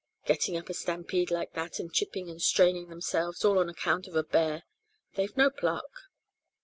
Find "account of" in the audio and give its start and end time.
3.69-4.15